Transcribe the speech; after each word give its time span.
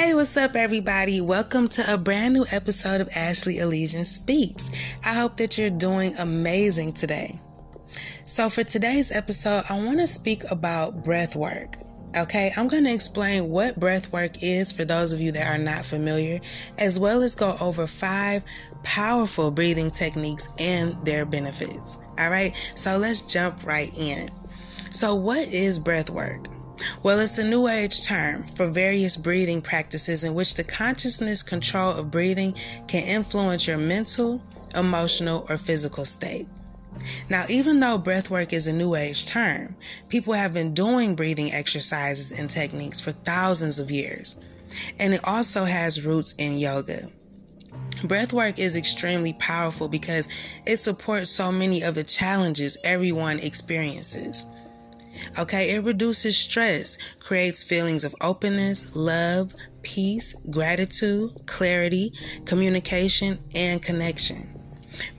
Hey, 0.00 0.14
what's 0.14 0.34
up, 0.38 0.56
everybody? 0.56 1.20
Welcome 1.20 1.68
to 1.68 1.92
a 1.92 1.98
brand 1.98 2.32
new 2.32 2.46
episode 2.50 3.02
of 3.02 3.10
Ashley 3.14 3.58
Elysian 3.58 4.06
Speaks. 4.06 4.70
I 5.04 5.12
hope 5.12 5.36
that 5.36 5.58
you're 5.58 5.68
doing 5.68 6.16
amazing 6.16 6.94
today. 6.94 7.38
So, 8.24 8.48
for 8.48 8.64
today's 8.64 9.12
episode, 9.12 9.64
I 9.68 9.78
want 9.78 10.00
to 10.00 10.06
speak 10.06 10.50
about 10.50 11.04
breath 11.04 11.36
work. 11.36 11.76
Okay, 12.16 12.50
I'm 12.56 12.66
going 12.66 12.84
to 12.84 12.94
explain 12.94 13.50
what 13.50 13.78
breath 13.78 14.10
work 14.10 14.42
is 14.42 14.72
for 14.72 14.86
those 14.86 15.12
of 15.12 15.20
you 15.20 15.32
that 15.32 15.46
are 15.46 15.62
not 15.62 15.84
familiar, 15.84 16.40
as 16.78 16.98
well 16.98 17.20
as 17.20 17.34
go 17.34 17.58
over 17.60 17.86
five 17.86 18.42
powerful 18.82 19.50
breathing 19.50 19.90
techniques 19.90 20.48
and 20.58 20.96
their 21.04 21.26
benefits. 21.26 21.98
All 22.18 22.30
right, 22.30 22.56
so 22.74 22.96
let's 22.96 23.20
jump 23.20 23.66
right 23.66 23.92
in. 23.98 24.30
So, 24.92 25.14
what 25.14 25.46
is 25.48 25.78
breath 25.78 26.08
work? 26.08 26.46
Well, 27.02 27.20
it's 27.20 27.38
a 27.38 27.44
new 27.44 27.68
age 27.68 28.02
term 28.02 28.44
for 28.44 28.66
various 28.66 29.16
breathing 29.16 29.62
practices 29.62 30.24
in 30.24 30.34
which 30.34 30.54
the 30.54 30.64
consciousness 30.64 31.42
control 31.42 31.92
of 31.92 32.10
breathing 32.10 32.54
can 32.88 33.04
influence 33.04 33.66
your 33.66 33.78
mental, 33.78 34.42
emotional, 34.74 35.46
or 35.48 35.58
physical 35.58 36.04
state. 36.04 36.46
Now, 37.28 37.46
even 37.48 37.80
though 37.80 37.98
breathwork 37.98 38.52
is 38.52 38.66
a 38.66 38.72
new 38.72 38.94
age 38.94 39.26
term, 39.26 39.76
people 40.08 40.34
have 40.34 40.52
been 40.52 40.74
doing 40.74 41.14
breathing 41.14 41.52
exercises 41.52 42.32
and 42.32 42.50
techniques 42.50 43.00
for 43.00 43.12
thousands 43.12 43.78
of 43.78 43.90
years. 43.90 44.36
And 44.98 45.14
it 45.14 45.20
also 45.24 45.64
has 45.64 46.04
roots 46.04 46.34
in 46.38 46.58
yoga. 46.58 47.10
Breathwork 48.02 48.58
is 48.58 48.76
extremely 48.76 49.34
powerful 49.34 49.88
because 49.88 50.28
it 50.66 50.76
supports 50.76 51.30
so 51.30 51.52
many 51.52 51.82
of 51.82 51.94
the 51.94 52.04
challenges 52.04 52.78
everyone 52.82 53.38
experiences. 53.40 54.46
Okay, 55.38 55.74
it 55.74 55.84
reduces 55.84 56.36
stress, 56.36 56.98
creates 57.18 57.62
feelings 57.62 58.04
of 58.04 58.14
openness, 58.20 58.94
love, 58.94 59.54
peace, 59.82 60.34
gratitude, 60.50 61.30
clarity, 61.46 62.12
communication, 62.44 63.38
and 63.54 63.82
connection. 63.82 64.56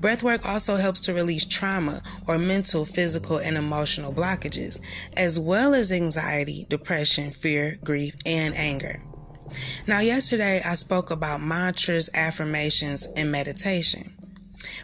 Breathwork 0.00 0.44
also 0.44 0.76
helps 0.76 1.00
to 1.00 1.14
release 1.14 1.44
trauma 1.44 2.02
or 2.26 2.38
mental, 2.38 2.84
physical, 2.84 3.38
and 3.38 3.56
emotional 3.56 4.12
blockages, 4.12 4.80
as 5.16 5.38
well 5.38 5.74
as 5.74 5.92
anxiety, 5.92 6.66
depression, 6.68 7.30
fear, 7.30 7.78
grief, 7.84 8.14
and 8.26 8.54
anger. 8.56 9.02
Now, 9.86 10.00
yesterday 10.00 10.62
I 10.64 10.74
spoke 10.74 11.10
about 11.10 11.40
mantras, 11.40 12.08
affirmations, 12.14 13.08
and 13.16 13.32
meditation. 13.32 14.19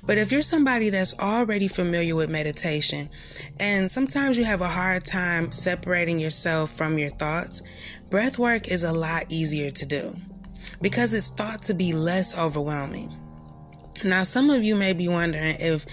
But 0.02 0.18
if 0.18 0.32
you're 0.32 0.42
somebody 0.42 0.90
that's 0.90 1.18
already 1.18 1.68
familiar 1.68 2.14
with 2.14 2.30
meditation 2.30 3.10
and 3.58 3.90
sometimes 3.90 4.38
you 4.38 4.44
have 4.44 4.60
a 4.60 4.68
hard 4.68 5.04
time 5.04 5.52
separating 5.52 6.18
yourself 6.18 6.70
from 6.72 6.98
your 6.98 7.10
thoughts, 7.10 7.62
breath 8.10 8.38
work 8.38 8.68
is 8.68 8.84
a 8.84 8.92
lot 8.92 9.26
easier 9.28 9.70
to 9.70 9.86
do 9.86 10.16
because 10.80 11.14
it's 11.14 11.30
thought 11.30 11.62
to 11.62 11.74
be 11.74 11.92
less 11.92 12.36
overwhelming. 12.36 13.16
Now, 14.04 14.24
some 14.24 14.50
of 14.50 14.62
you 14.62 14.76
may 14.76 14.92
be 14.92 15.08
wondering 15.08 15.56
if 15.58 15.86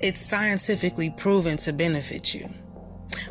it's 0.00 0.20
scientifically 0.20 1.10
proven 1.10 1.56
to 1.58 1.72
benefit 1.72 2.34
you. 2.34 2.48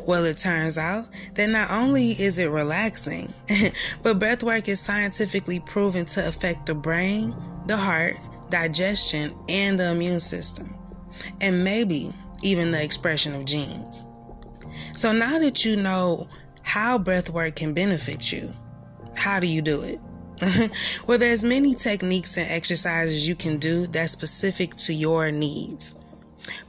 Well, 0.02 0.24
it 0.24 0.38
turns 0.38 0.76
out 0.76 1.08
that 1.34 1.48
not 1.48 1.70
only 1.70 2.12
is 2.12 2.38
it 2.38 2.50
relaxing, 2.50 3.32
but 4.02 4.18
breath 4.18 4.42
work 4.42 4.68
is 4.68 4.80
scientifically 4.80 5.60
proven 5.60 6.04
to 6.06 6.26
affect 6.26 6.66
the 6.66 6.74
brain, 6.74 7.34
the 7.66 7.76
heart, 7.76 8.16
digestion, 8.50 9.34
and 9.48 9.78
the 9.78 9.90
immune 9.90 10.20
system, 10.20 10.74
and 11.40 11.64
maybe 11.64 12.12
even 12.42 12.70
the 12.70 12.82
expression 12.82 13.34
of 13.34 13.44
genes. 13.44 14.04
So 14.96 15.12
now 15.12 15.38
that 15.38 15.64
you 15.64 15.76
know 15.76 16.28
how 16.62 16.98
breath 16.98 17.30
work 17.30 17.56
can 17.56 17.74
benefit 17.74 18.32
you, 18.32 18.54
how 19.16 19.40
do 19.40 19.46
you 19.46 19.62
do 19.62 19.82
it? 19.82 20.00
well, 21.06 21.18
there's 21.18 21.44
many 21.44 21.74
techniques 21.74 22.36
and 22.36 22.48
exercises 22.50 23.26
you 23.26 23.34
can 23.34 23.58
do 23.58 23.86
that's 23.86 24.12
specific 24.12 24.76
to 24.76 24.92
your 24.92 25.30
needs. 25.30 25.94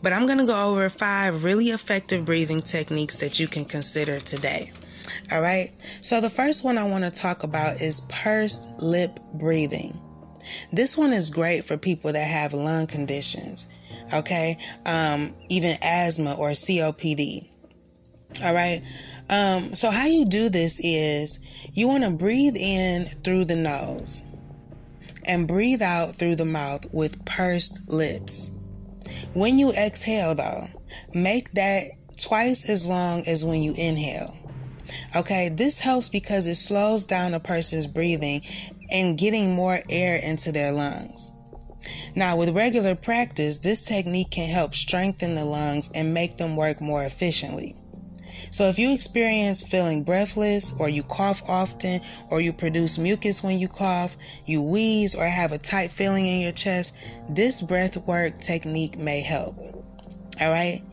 But 0.01 0.13
I'm 0.13 0.25
going 0.25 0.39
to 0.39 0.45
go 0.45 0.71
over 0.71 0.89
five 0.89 1.43
really 1.43 1.69
effective 1.69 2.25
breathing 2.25 2.61
techniques 2.61 3.17
that 3.17 3.39
you 3.39 3.47
can 3.47 3.65
consider 3.65 4.19
today. 4.19 4.71
All 5.31 5.41
right. 5.41 5.73
So 6.01 6.21
the 6.21 6.29
first 6.29 6.63
one 6.63 6.77
I 6.77 6.83
want 6.83 7.03
to 7.03 7.11
talk 7.11 7.43
about 7.43 7.81
is 7.81 8.01
pursed 8.09 8.67
lip 8.79 9.19
breathing. 9.33 9.99
This 10.71 10.97
one 10.97 11.13
is 11.13 11.29
great 11.29 11.65
for 11.65 11.77
people 11.77 12.13
that 12.13 12.27
have 12.27 12.53
lung 12.53 12.87
conditions, 12.87 13.67
okay? 14.13 14.57
Um, 14.85 15.35
even 15.49 15.77
asthma 15.81 16.33
or 16.35 16.51
COPD. 16.51 17.49
All 18.43 18.53
right. 18.53 18.83
Um, 19.29 19.75
so 19.75 19.91
how 19.91 20.05
you 20.05 20.25
do 20.25 20.49
this 20.49 20.79
is 20.83 21.39
you 21.73 21.87
want 21.87 22.03
to 22.03 22.11
breathe 22.11 22.55
in 22.55 23.09
through 23.23 23.45
the 23.45 23.55
nose 23.55 24.23
and 25.25 25.47
breathe 25.47 25.81
out 25.81 26.15
through 26.15 26.35
the 26.35 26.45
mouth 26.45 26.85
with 26.91 27.23
pursed 27.25 27.87
lips. 27.89 28.51
When 29.33 29.59
you 29.59 29.71
exhale 29.71 30.35
though, 30.35 30.69
make 31.13 31.53
that 31.53 31.91
twice 32.17 32.67
as 32.67 32.85
long 32.85 33.27
as 33.27 33.45
when 33.45 33.61
you 33.61 33.73
inhale. 33.73 34.35
Okay, 35.15 35.49
this 35.49 35.79
helps 35.79 36.09
because 36.09 36.47
it 36.47 36.55
slows 36.55 37.03
down 37.03 37.33
a 37.33 37.39
person's 37.39 37.87
breathing 37.87 38.41
and 38.91 39.17
getting 39.17 39.55
more 39.55 39.81
air 39.89 40.17
into 40.17 40.51
their 40.51 40.71
lungs. 40.71 41.31
Now, 42.15 42.35
with 42.35 42.55
regular 42.55 42.95
practice, 42.95 43.57
this 43.59 43.81
technique 43.81 44.31
can 44.31 44.49
help 44.49 44.75
strengthen 44.75 45.35
the 45.35 45.45
lungs 45.45 45.89
and 45.93 46.13
make 46.13 46.37
them 46.37 46.55
work 46.55 46.81
more 46.81 47.03
efficiently. 47.03 47.75
So, 48.51 48.69
if 48.69 48.79
you 48.79 48.93
experience 48.93 49.61
feeling 49.61 50.03
breathless, 50.03 50.73
or 50.77 50.89
you 50.89 51.03
cough 51.03 51.43
often, 51.47 52.01
or 52.29 52.41
you 52.41 52.53
produce 52.53 52.97
mucus 52.97 53.43
when 53.43 53.59
you 53.59 53.67
cough, 53.67 54.17
you 54.45 54.61
wheeze, 54.61 55.15
or 55.15 55.25
have 55.25 55.51
a 55.51 55.57
tight 55.57 55.91
feeling 55.91 56.25
in 56.25 56.41
your 56.41 56.51
chest, 56.51 56.95
this 57.29 57.61
breath 57.61 57.97
work 57.97 58.39
technique 58.39 58.97
may 58.97 59.21
help. 59.21 59.57
All 60.39 60.51
right. 60.51 60.83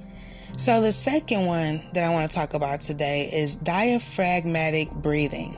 So, 0.58 0.80
the 0.80 0.92
second 0.92 1.46
one 1.46 1.82
that 1.92 2.04
I 2.04 2.10
want 2.10 2.30
to 2.30 2.34
talk 2.34 2.54
about 2.54 2.80
today 2.80 3.30
is 3.32 3.56
diaphragmatic 3.56 4.90
breathing. 4.90 5.56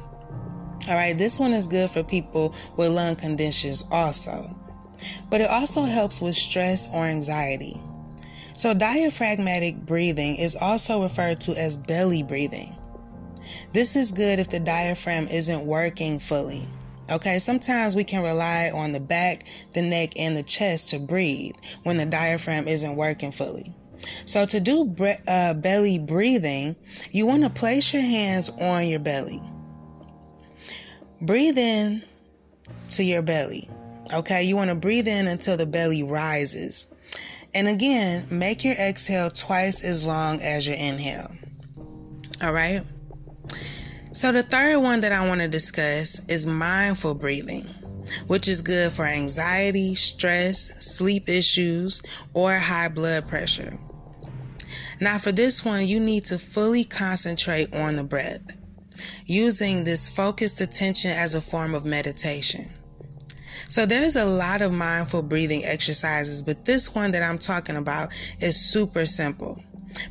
All 0.89 0.95
right, 0.95 1.17
this 1.17 1.39
one 1.39 1.53
is 1.53 1.67
good 1.67 1.91
for 1.91 2.03
people 2.03 2.55
with 2.79 2.93
lung 2.93 3.17
conditions 3.17 3.85
also. 3.91 4.57
But 5.29 5.43
it 5.43 5.51
also 5.51 5.83
helps 5.83 6.19
with 6.23 6.35
stress 6.35 6.89
or 6.91 7.05
anxiety. 7.05 7.79
So, 8.57 8.73
diaphragmatic 8.73 9.85
breathing 9.85 10.37
is 10.37 10.57
also 10.57 11.03
referred 11.03 11.43
to 11.43 11.55
as 11.55 11.77
belly 11.77 12.23
breathing. 12.23 12.75
This 13.75 13.97
is 13.97 14.13
good 14.13 14.39
if 14.39 14.49
the 14.49 14.61
diaphragm 14.61 15.29
isn't 15.29 15.67
working 15.67 16.19
fully. 16.21 16.67
Okay, 17.11 17.39
sometimes 17.39 17.95
we 17.95 18.03
can 18.03 18.23
rely 18.23 18.71
on 18.75 18.93
the 18.93 19.01
back, 19.01 19.47
the 19.75 19.83
neck, 19.83 20.15
and 20.17 20.35
the 20.35 20.43
chest 20.43 20.89
to 20.89 20.99
breathe 20.99 21.55
when 21.83 21.99
the 21.99 22.07
diaphragm 22.07 22.67
isn't 22.67 22.97
working 22.97 23.31
fully. 23.31 23.75
So, 24.25 24.47
to 24.47 24.59
do 24.59 24.87
bre- 24.87 25.23
uh, 25.29 25.53
belly 25.53 25.99
breathing, 25.99 26.77
you 27.13 27.27
want 27.27 27.45
to 27.45 27.51
place 27.51 27.93
your 27.93 28.03
hands 28.03 28.49
on 28.49 28.87
your 28.87 29.01
belly. 29.01 29.43
Breathe 31.21 31.59
in 31.59 32.05
to 32.91 33.03
your 33.03 33.23
belly. 33.23 33.69
Okay, 34.15 34.45
you 34.45 34.55
want 34.55 34.71
to 34.71 34.77
breathe 34.77 35.09
in 35.09 35.27
until 35.27 35.57
the 35.57 35.67
belly 35.67 36.05
rises. 36.05 36.95
And 37.53 37.67
again, 37.67 38.29
make 38.31 38.65
your 38.65 38.75
exhale 38.75 39.29
twice 39.31 39.83
as 39.83 40.07
long 40.07 40.41
as 40.41 40.67
your 40.67 40.77
inhale. 40.77 41.33
All 42.41 42.53
right. 42.53 42.85
So, 44.13 44.31
the 44.31 44.45
third 44.45 44.79
one 44.79 45.01
that 45.01 45.11
I 45.11 45.27
want 45.27 45.41
to 45.41 45.49
discuss 45.49 46.21
is 46.29 46.47
mindful 46.47 47.15
breathing, 47.15 47.65
which 48.29 48.47
is 48.47 48.61
good 48.61 48.93
for 48.93 49.05
anxiety, 49.05 49.97
stress, 49.97 50.71
sleep 50.79 51.29
issues, 51.29 52.01
or 52.33 52.57
high 52.59 52.89
blood 52.89 53.27
pressure. 53.27 53.77
Now, 55.01 55.19
for 55.19 55.33
this 55.33 55.65
one, 55.65 55.85
you 55.87 55.99
need 55.99 56.27
to 56.27 56.39
fully 56.39 56.85
concentrate 56.85 57.75
on 57.75 57.97
the 57.97 58.05
breath 58.05 58.43
using 59.27 59.85
this 59.85 60.09
focused 60.09 60.61
attention 60.61 61.11
as 61.11 61.35
a 61.35 61.41
form 61.41 61.75
of 61.75 61.85
meditation. 61.85 62.71
So 63.69 63.87
there's 63.87 64.17
a 64.17 64.25
lot 64.25 64.63
of 64.63 64.73
mindful 64.73 65.23
breathing 65.23 65.65
exercises, 65.65 66.43
but 66.43 66.65
this 66.65 66.95
one 66.95 67.11
that 67.13 67.23
I'm 67.23 67.39
talking 67.39 67.77
about 67.77 68.13
is 68.41 68.71
super 68.71 69.05
simple 69.05 69.63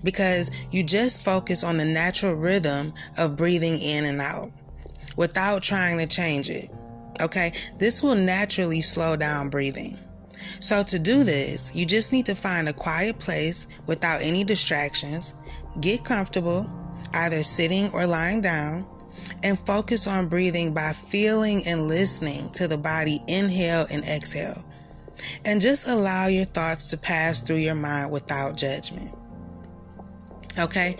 because 0.03 0.51
you 0.71 0.83
just 0.83 1.23
focus 1.23 1.63
on 1.63 1.77
the 1.77 1.85
natural 1.85 2.33
rhythm 2.33 2.93
of 3.17 3.35
breathing 3.35 3.79
in 3.79 4.05
and 4.05 4.21
out 4.21 4.51
without 5.15 5.63
trying 5.63 5.97
to 5.97 6.07
change 6.07 6.49
it. 6.49 6.69
Okay, 7.19 7.53
this 7.77 8.03
will 8.03 8.15
naturally 8.15 8.81
slow 8.81 9.15
down 9.15 9.49
breathing. 9.49 9.97
So, 10.59 10.83
to 10.83 10.99
do 10.99 11.23
this, 11.23 11.75
you 11.75 11.85
just 11.85 12.13
need 12.13 12.27
to 12.27 12.35
find 12.35 12.69
a 12.69 12.73
quiet 12.73 13.17
place 13.17 13.67
without 13.87 14.21
any 14.21 14.43
distractions, 14.43 15.33
get 15.81 16.05
comfortable, 16.05 16.69
either 17.13 17.43
sitting 17.43 17.89
or 17.91 18.07
lying 18.07 18.41
down, 18.41 18.85
and 19.43 19.59
focus 19.65 20.07
on 20.07 20.27
breathing 20.27 20.73
by 20.73 20.93
feeling 20.93 21.65
and 21.65 21.87
listening 21.87 22.49
to 22.51 22.67
the 22.67 22.77
body 22.77 23.21
inhale 23.27 23.87
and 23.89 24.03
exhale. 24.03 24.63
And 25.43 25.61
just 25.61 25.87
allow 25.87 26.27
your 26.27 26.45
thoughts 26.45 26.89
to 26.91 26.97
pass 26.97 27.39
through 27.39 27.57
your 27.57 27.75
mind 27.75 28.11
without 28.11 28.55
judgment. 28.55 29.11
Okay, 30.57 30.97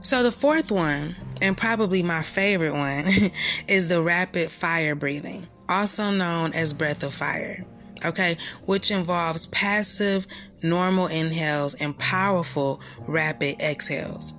so 0.00 0.22
the 0.22 0.32
fourth 0.32 0.70
one 0.70 1.16
and 1.40 1.56
probably 1.56 2.02
my 2.02 2.22
favorite 2.22 2.72
one, 2.72 3.06
is 3.68 3.88
the 3.88 4.02
rapid 4.02 4.50
fire 4.50 4.94
breathing, 4.94 5.46
also 5.68 6.10
known 6.10 6.52
as 6.52 6.72
breath 6.72 7.02
of 7.02 7.14
fire. 7.14 7.64
Okay, 8.04 8.36
which 8.64 8.90
involves 8.92 9.46
passive, 9.46 10.26
normal 10.62 11.08
inhales 11.08 11.74
and 11.74 11.98
powerful, 11.98 12.80
rapid 13.06 13.60
exhales. 13.60 14.34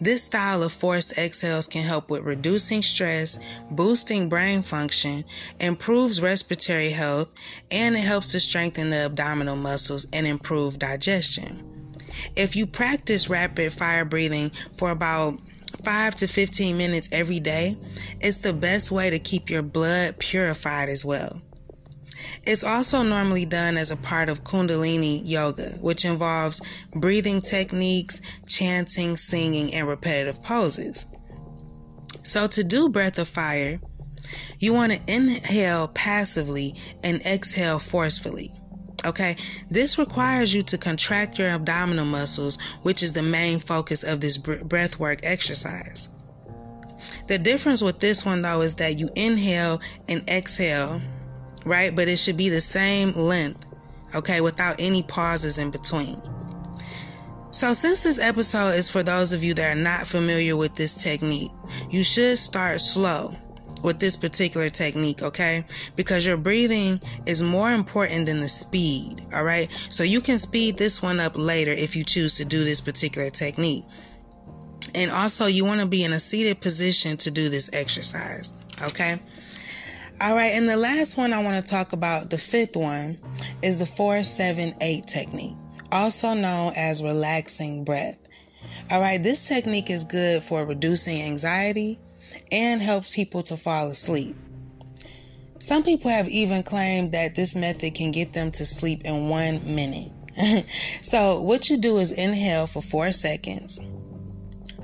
This 0.00 0.24
style 0.24 0.62
of 0.62 0.72
forced 0.72 1.16
exhales 1.18 1.66
can 1.66 1.84
help 1.84 2.10
with 2.10 2.22
reducing 2.22 2.82
stress, 2.82 3.38
boosting 3.70 4.28
brain 4.28 4.62
function, 4.62 5.24
improves 5.60 6.20
respiratory 6.20 6.90
health, 6.90 7.28
and 7.70 7.96
it 7.96 8.00
helps 8.00 8.32
to 8.32 8.40
strengthen 8.40 8.90
the 8.90 9.04
abdominal 9.04 9.56
muscles 9.56 10.06
and 10.12 10.26
improve 10.26 10.78
digestion. 10.78 11.70
If 12.36 12.54
you 12.56 12.66
practice 12.66 13.28
rapid 13.28 13.72
fire 13.72 14.04
breathing 14.04 14.52
for 14.76 14.90
about 14.90 15.40
5 15.82 16.14
to 16.16 16.26
15 16.26 16.76
minutes 16.76 17.08
every 17.12 17.40
day, 17.40 17.76
it's 18.20 18.38
the 18.38 18.52
best 18.52 18.90
way 18.90 19.10
to 19.10 19.18
keep 19.18 19.50
your 19.50 19.62
blood 19.62 20.18
purified 20.18 20.88
as 20.88 21.04
well. 21.04 21.42
It's 22.44 22.64
also 22.64 23.02
normally 23.02 23.46
done 23.46 23.76
as 23.76 23.90
a 23.90 23.96
part 23.96 24.28
of 24.28 24.44
Kundalini 24.44 25.22
yoga, 25.24 25.70
which 25.80 26.04
involves 26.04 26.60
breathing 26.94 27.40
techniques, 27.40 28.20
chanting, 28.46 29.16
singing, 29.16 29.72
and 29.74 29.88
repetitive 29.88 30.42
poses. 30.42 31.06
So, 32.22 32.46
to 32.46 32.64
do 32.64 32.88
breath 32.88 33.18
of 33.18 33.28
fire, 33.28 33.80
you 34.58 34.72
want 34.72 34.92
to 34.92 35.00
inhale 35.06 35.88
passively 35.88 36.74
and 37.02 37.20
exhale 37.22 37.78
forcefully. 37.78 38.52
Okay, 39.04 39.36
this 39.68 39.98
requires 39.98 40.54
you 40.54 40.62
to 40.62 40.78
contract 40.78 41.38
your 41.38 41.50
abdominal 41.50 42.06
muscles, 42.06 42.56
which 42.82 43.02
is 43.02 43.12
the 43.12 43.22
main 43.22 43.58
focus 43.58 44.02
of 44.02 44.20
this 44.20 44.38
breath 44.38 44.98
work 44.98 45.20
exercise. 45.22 46.08
The 47.26 47.38
difference 47.38 47.82
with 47.82 48.00
this 48.00 48.24
one 48.24 48.42
though 48.42 48.62
is 48.62 48.76
that 48.76 48.98
you 48.98 49.10
inhale 49.14 49.80
and 50.08 50.28
exhale, 50.28 51.02
right? 51.64 51.94
But 51.94 52.08
it 52.08 52.18
should 52.18 52.36
be 52.36 52.48
the 52.48 52.60
same 52.60 53.12
length, 53.12 53.66
okay, 54.14 54.40
without 54.40 54.76
any 54.78 55.02
pauses 55.02 55.58
in 55.58 55.70
between. 55.70 56.20
So, 57.50 57.72
since 57.72 58.02
this 58.02 58.18
episode 58.18 58.70
is 58.70 58.88
for 58.88 59.04
those 59.04 59.32
of 59.32 59.44
you 59.44 59.54
that 59.54 59.76
are 59.76 59.80
not 59.80 60.08
familiar 60.08 60.56
with 60.56 60.74
this 60.74 60.94
technique, 60.94 61.52
you 61.88 62.02
should 62.02 62.38
start 62.38 62.80
slow 62.80 63.36
with 63.84 64.00
this 64.00 64.16
particular 64.16 64.70
technique, 64.70 65.22
okay? 65.22 65.64
Because 65.94 66.26
your 66.26 66.38
breathing 66.38 67.00
is 67.26 67.42
more 67.42 67.70
important 67.70 68.26
than 68.26 68.40
the 68.40 68.48
speed, 68.48 69.22
all 69.32 69.44
right? 69.44 69.70
So 69.90 70.02
you 70.02 70.20
can 70.20 70.38
speed 70.38 70.78
this 70.78 71.02
one 71.02 71.20
up 71.20 71.36
later 71.36 71.70
if 71.70 71.94
you 71.94 72.02
choose 72.02 72.36
to 72.38 72.44
do 72.44 72.64
this 72.64 72.80
particular 72.80 73.30
technique. 73.30 73.84
And 74.94 75.10
also, 75.10 75.46
you 75.46 75.64
want 75.64 75.80
to 75.80 75.86
be 75.86 76.02
in 76.02 76.12
a 76.12 76.20
seated 76.20 76.60
position 76.60 77.16
to 77.18 77.30
do 77.30 77.48
this 77.48 77.68
exercise, 77.72 78.56
okay? 78.82 79.20
All 80.20 80.36
right, 80.36 80.52
and 80.52 80.68
the 80.68 80.76
last 80.76 81.16
one 81.16 81.32
I 81.32 81.42
want 81.42 81.64
to 81.64 81.70
talk 81.70 81.92
about, 81.92 82.30
the 82.30 82.38
fifth 82.38 82.76
one, 82.76 83.18
is 83.62 83.80
the 83.80 83.86
478 83.86 85.08
technique, 85.08 85.56
also 85.90 86.34
known 86.34 86.72
as 86.76 87.02
relaxing 87.02 87.84
breath. 87.84 88.16
All 88.90 89.00
right, 89.00 89.20
this 89.20 89.48
technique 89.48 89.90
is 89.90 90.04
good 90.04 90.44
for 90.44 90.64
reducing 90.64 91.20
anxiety, 91.20 91.98
and 92.52 92.80
helps 92.80 93.10
people 93.10 93.42
to 93.42 93.56
fall 93.56 93.88
asleep. 93.88 94.36
Some 95.58 95.82
people 95.82 96.10
have 96.10 96.28
even 96.28 96.62
claimed 96.62 97.10
that 97.10 97.34
this 97.34 97.56
method 97.56 97.94
can 97.94 98.12
get 98.12 98.34
them 98.34 98.52
to 98.52 98.64
sleep 98.64 99.02
in 99.04 99.28
one 99.28 99.74
minute. 99.74 100.12
so, 101.02 101.40
what 101.40 101.68
you 101.68 101.76
do 101.76 101.98
is 101.98 102.12
inhale 102.12 102.68
for 102.68 102.82
four 102.82 103.10
seconds, 103.10 103.80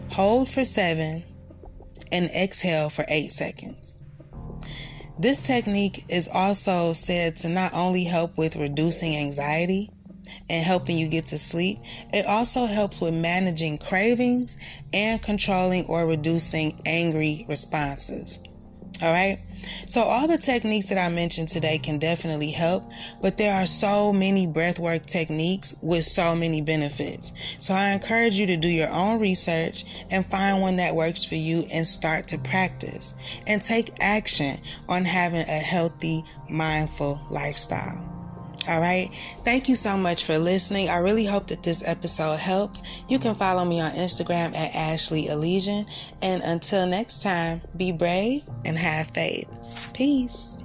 hold 0.08 0.48
for 0.48 0.64
seven, 0.64 1.22
and 2.10 2.26
exhale 2.30 2.90
for 2.90 3.04
eight 3.06 3.30
seconds. 3.30 3.99
This 5.20 5.42
technique 5.42 6.06
is 6.08 6.28
also 6.32 6.94
said 6.94 7.36
to 7.38 7.48
not 7.50 7.74
only 7.74 8.04
help 8.04 8.38
with 8.38 8.56
reducing 8.56 9.14
anxiety, 9.14 9.90
and 10.48 10.64
helping 10.64 10.96
you 10.96 11.08
get 11.08 11.26
to 11.26 11.36
sleep. 11.36 11.78
It 12.12 12.24
also 12.24 12.66
helps 12.66 13.00
with 13.00 13.12
managing 13.12 13.78
cravings 13.78 14.56
and 14.92 15.20
controlling 15.20 15.84
or 15.86 16.06
reducing 16.06 16.80
angry 16.86 17.44
responses. 17.48 18.38
All 19.02 19.12
right. 19.12 19.38
So 19.86 20.02
all 20.02 20.26
the 20.28 20.38
techniques 20.38 20.88
that 20.88 20.98
I 20.98 21.08
mentioned 21.08 21.48
today 21.48 21.78
can 21.78 21.98
definitely 21.98 22.50
help, 22.50 22.90
but 23.20 23.36
there 23.36 23.54
are 23.54 23.66
so 23.66 24.12
many 24.12 24.46
breathwork 24.46 25.06
techniques 25.06 25.74
with 25.82 26.04
so 26.04 26.34
many 26.34 26.60
benefits. 26.60 27.32
So 27.58 27.74
I 27.74 27.90
encourage 27.90 28.38
you 28.38 28.46
to 28.46 28.56
do 28.56 28.68
your 28.68 28.90
own 28.90 29.20
research 29.20 29.84
and 30.10 30.26
find 30.26 30.60
one 30.60 30.76
that 30.76 30.94
works 30.94 31.24
for 31.24 31.34
you 31.34 31.66
and 31.70 31.86
start 31.86 32.28
to 32.28 32.38
practice 32.38 33.14
and 33.46 33.60
take 33.60 33.92
action 34.00 34.60
on 34.88 35.04
having 35.04 35.48
a 35.48 35.58
healthy, 35.58 36.24
mindful 36.48 37.20
lifestyle. 37.30 38.19
All 38.68 38.80
right. 38.80 39.10
Thank 39.44 39.68
you 39.68 39.74
so 39.74 39.96
much 39.96 40.24
for 40.24 40.38
listening. 40.38 40.90
I 40.90 40.98
really 40.98 41.24
hope 41.24 41.48
that 41.48 41.62
this 41.62 41.82
episode 41.86 42.38
helps. 42.38 42.82
You 43.08 43.18
can 43.18 43.34
follow 43.34 43.64
me 43.64 43.80
on 43.80 43.92
Instagram 43.92 44.54
at 44.54 44.74
Ashley 44.74 45.28
Elysian. 45.28 45.86
And 46.20 46.42
until 46.42 46.86
next 46.86 47.22
time, 47.22 47.62
be 47.76 47.90
brave 47.90 48.42
and 48.64 48.76
have 48.76 49.08
faith. 49.08 49.48
Peace. 49.94 50.62